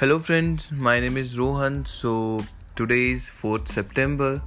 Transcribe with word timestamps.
Hello, 0.00 0.18
friends. 0.18 0.70
My 0.72 1.00
name 1.00 1.16
is 1.16 1.38
Rohan. 1.38 1.86
So, 1.86 2.44
today 2.74 3.12
is 3.12 3.30
4th 3.30 3.68
September. 3.68 4.42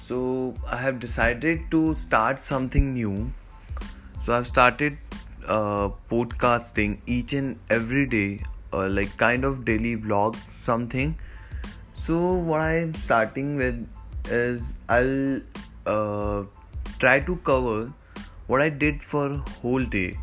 So, 0.00 0.54
I 0.64 0.76
have 0.76 1.00
decided 1.00 1.64
to 1.72 1.94
start 1.94 2.40
something 2.40 2.94
new. 2.94 3.32
So, 4.22 4.32
I've 4.32 4.46
started 4.46 4.98
uh, 5.48 5.88
podcasting 6.08 7.00
each 7.04 7.32
and 7.32 7.58
every 7.68 8.06
day, 8.06 8.44
uh, 8.72 8.88
like 8.88 9.16
kind 9.16 9.44
of 9.44 9.64
daily 9.64 9.96
vlog, 9.96 10.38
something. 10.52 11.18
So, 11.94 12.34
what 12.34 12.60
I 12.60 12.78
am 12.82 12.94
starting 12.94 13.56
with 13.56 13.88
is 14.28 14.74
I'll 14.88 15.40
uh, 15.84 16.44
try 17.00 17.18
to 17.18 17.34
cover 17.38 17.92
what 18.46 18.62
I 18.62 18.68
did 18.68 19.02
for 19.02 19.30
whole 19.62 19.84
day. 19.84 20.16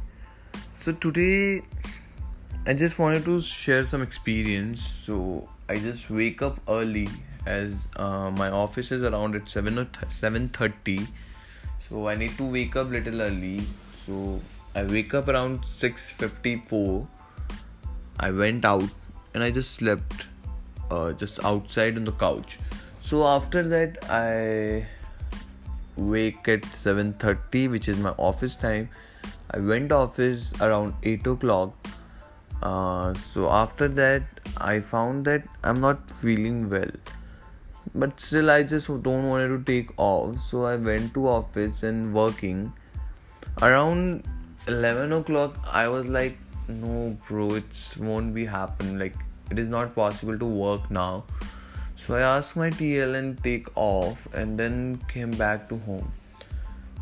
So, 0.78 0.94
today 0.94 1.64
I 2.66 2.74
just 2.74 2.98
wanted 2.98 3.26
to 3.26 3.42
share 3.42 3.86
some 3.86 4.02
experience. 4.02 4.82
So 5.06 5.50
I 5.68 5.76
just 5.76 6.10
wake 6.10 6.42
up 6.42 6.62
early 6.70 7.10
as 7.46 7.90
uh, 7.98 8.32
my 8.32 8.50
office 8.52 8.90
is 8.90 9.04
around 9.04 9.36
at 9.36 9.50
seven 9.50 9.78
or 9.78 9.88
seven 10.08 10.48
thirty. 10.48 11.06
So 11.90 12.08
I 12.08 12.16
need 12.16 12.38
to 12.38 12.50
wake 12.50 12.78
up 12.78 12.90
little 12.90 13.22
early. 13.22 13.64
So 14.06 14.40
I 14.76 14.84
wake 14.84 15.14
up 15.14 15.28
around 15.28 15.66
six 15.66 16.10
fifty 16.12 16.64
four. 16.70 17.06
I 18.18 18.32
went 18.32 18.64
out 18.64 18.90
and 19.34 19.44
I 19.44 19.52
just 19.52 19.72
slept, 19.72 20.26
uh, 20.90 21.12
just 21.12 21.44
outside 21.44 21.98
on 21.98 22.06
the 22.06 22.14
couch. 22.14 22.60
So 23.02 23.28
after 23.28 23.64
that 23.64 24.10
I 24.10 24.88
wake 25.98 26.48
at 26.48 26.64
seven 26.64 27.12
thirty, 27.16 27.68
which 27.68 27.90
is 27.90 27.98
my 27.98 28.12
office 28.12 28.56
time. 28.56 28.88
I 29.52 29.60
went 29.60 29.92
office 29.92 30.54
around 30.62 30.94
eight 31.04 31.28
o'clock 31.28 31.76
uh, 32.62 33.14
so 33.14 33.50
after 33.50 33.88
that 33.88 34.24
i 34.58 34.80
found 34.80 35.26
that 35.26 35.44
i'm 35.64 35.82
not 35.82 36.10
feeling 36.10 36.70
well. 36.70 36.92
But 37.96 38.20
still 38.20 38.50
i 38.50 38.64
just 38.64 38.88
don't 39.04 39.28
want 39.28 39.50
to 39.50 39.64
take 39.72 39.92
off. 39.98 40.40
So 40.40 40.66
i 40.66 40.76
went 40.76 41.14
to 41.16 41.28
office 41.28 41.84
and 41.84 42.14
working. 42.14 42.74
Around 43.62 44.24
11 44.68 45.12
o'clock 45.12 45.58
i 45.72 45.88
was 45.88 46.08
like 46.08 46.38
no 46.68 47.18
bro 47.28 47.56
it 47.56 47.96
won't 48.00 48.34
be 48.34 48.46
happen 48.46 48.98
like 48.98 49.16
it 49.52 49.60
is 49.60 49.68
not 49.68 49.94
possible 49.94 50.40
to 50.40 50.46
work 50.46 50.90
now. 50.90 51.24
So 51.98 52.16
i 52.16 52.22
asked 52.22 52.56
my 52.56 52.70
tl 52.70 53.16
and 53.16 53.42
take 53.44 53.68
off 53.76 54.28
and 54.34 54.58
then 54.58 55.02
came 55.08 55.32
back 55.32 55.70
to 55.70 55.78
home. 55.80 56.12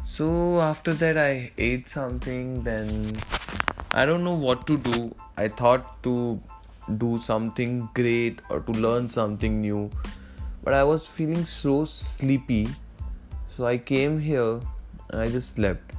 So 0.06 0.60
after 0.60 0.94
that 0.94 1.18
i 1.18 1.52
ate 1.58 1.88
something 1.90 2.64
then 2.64 2.90
i 3.94 4.06
don't 4.06 4.24
know 4.24 4.36
what 4.36 4.66
to 4.68 4.78
do 4.78 5.14
I 5.38 5.48
thought 5.48 6.04
to 6.04 6.40
do 6.98 7.18
something 7.20 7.90
great 7.96 8.42
or 8.50 8.60
to 8.60 8.72
learn 8.72 9.08
something 9.10 9.62
new, 9.62 9.90
but 10.64 10.74
I 10.74 10.84
was 10.84 11.08
feeling 11.08 11.46
so 11.46 11.86
sleepy. 11.86 12.68
So 13.56 13.66
I 13.66 13.78
came 13.78 14.20
here 14.20 14.60
and 15.10 15.22
I 15.22 15.30
just 15.30 15.56
slept. 15.56 15.94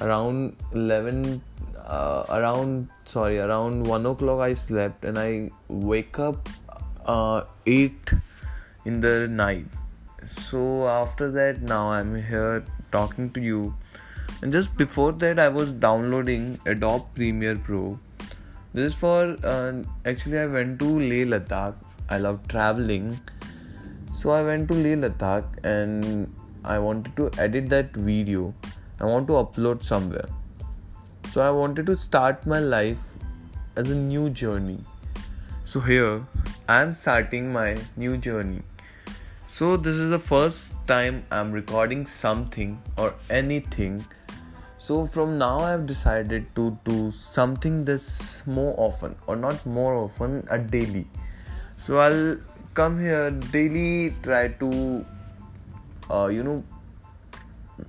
Around 0.00 0.56
11, 0.72 1.42
uh, 1.76 2.24
around 2.28 2.88
sorry, 3.06 3.38
around 3.38 3.84
1 3.84 4.06
o'clock 4.06 4.40
I 4.40 4.54
slept 4.54 5.04
and 5.04 5.18
I 5.18 5.50
wake 5.66 6.18
up 6.18 6.48
uh, 7.04 7.42
8 7.66 8.12
in 8.84 9.00
the 9.00 9.26
night. 9.26 9.66
So 10.24 10.86
after 10.86 11.30
that, 11.32 11.62
now 11.62 11.90
I'm 11.90 12.14
here 12.14 12.64
talking 12.92 13.30
to 13.30 13.40
you. 13.40 13.74
And 14.42 14.52
just 14.52 14.76
before 14.76 15.12
that, 15.12 15.38
I 15.38 15.48
was 15.48 15.72
downloading 15.72 16.60
Adobe 16.66 17.04
Premiere 17.14 17.56
Pro 17.56 17.98
this 18.74 18.92
is 18.92 18.94
for 18.94 19.36
uh, 19.44 19.82
actually 20.04 20.38
I 20.38 20.46
went 20.46 20.78
to 20.80 20.98
Leh 21.00 21.24
Ladakh. 21.24 21.74
I 22.10 22.18
love 22.18 22.46
traveling, 22.48 23.18
so 24.12 24.30
I 24.30 24.42
went 24.42 24.68
to 24.68 24.74
Leh 24.74 24.94
Ladakh 24.94 25.46
and 25.64 26.32
I 26.64 26.78
wanted 26.78 27.16
to 27.16 27.30
edit 27.38 27.70
that 27.70 27.96
video. 27.96 28.54
I 29.00 29.06
want 29.06 29.26
to 29.28 29.32
upload 29.32 29.82
somewhere. 29.82 30.28
So 31.32 31.40
I 31.40 31.50
wanted 31.50 31.86
to 31.86 31.96
start 31.96 32.46
my 32.46 32.58
life 32.58 32.98
as 33.76 33.90
a 33.90 33.94
new 33.94 34.28
journey. 34.28 34.78
So 35.64 35.80
here 35.80 36.26
I 36.68 36.82
am 36.82 36.92
starting 36.92 37.50
my 37.50 37.78
new 37.96 38.18
journey. 38.18 38.62
So 39.46 39.78
this 39.78 39.96
is 39.96 40.10
the 40.10 40.18
first 40.18 40.74
time 40.86 41.24
I'm 41.30 41.52
recording 41.52 42.04
something 42.04 42.82
or 42.98 43.14
anything 43.30 44.04
so 44.78 45.04
from 45.04 45.38
now 45.38 45.58
i've 45.58 45.86
decided 45.86 46.44
to 46.54 46.64
do 46.84 47.10
something 47.10 47.84
this 47.84 48.42
more 48.46 48.74
often 48.78 49.16
or 49.26 49.34
not 49.34 49.66
more 49.66 49.94
often 49.94 50.46
a 50.50 50.58
daily. 50.58 51.06
So 51.76 51.98
i'll 51.98 52.38
come 52.74 53.00
here 53.00 53.30
daily 53.30 54.14
try 54.22 54.48
to 54.48 55.04
uh, 56.08 56.26
you 56.28 56.44
know 56.44 56.62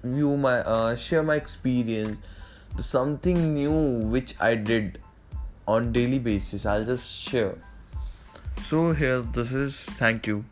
view 0.04 0.36
my 0.38 0.60
uh, 0.60 0.96
share 0.96 1.24
my 1.24 1.36
experience. 1.36 2.18
Something 2.80 3.54
new 3.54 4.10
which 4.10 4.36
i 4.40 4.56
did 4.56 5.00
on 5.68 5.92
daily 5.92 6.18
basis 6.18 6.66
i'll 6.66 6.86
just 6.86 7.14
share. 7.14 7.56
So 8.64 8.94
here 8.94 9.22
this 9.22 9.52
is 9.52 9.86
thank 10.04 10.26
you 10.26 10.44